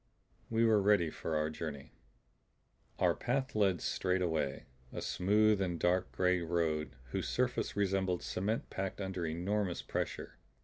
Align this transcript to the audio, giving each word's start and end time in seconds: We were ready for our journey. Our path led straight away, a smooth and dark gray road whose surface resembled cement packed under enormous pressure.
We 0.49 0.65
were 0.65 0.81
ready 0.81 1.11
for 1.11 1.35
our 1.35 1.51
journey. 1.51 1.91
Our 2.97 3.13
path 3.13 3.53
led 3.53 3.81
straight 3.81 4.23
away, 4.23 4.65
a 4.91 4.99
smooth 4.99 5.61
and 5.61 5.79
dark 5.79 6.11
gray 6.11 6.41
road 6.41 6.95
whose 7.11 7.29
surface 7.29 7.75
resembled 7.75 8.23
cement 8.23 8.71
packed 8.71 8.99
under 8.99 9.27
enormous 9.27 9.83
pressure. 9.83 10.39